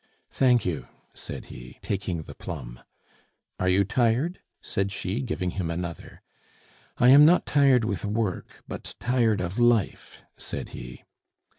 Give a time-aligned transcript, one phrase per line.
[0.31, 2.79] "Thank you," said he, taking the plum.
[3.59, 6.23] "Are you tired?" said she, giving him another.
[6.97, 11.03] "I am not tired with work, but tired of life," said he.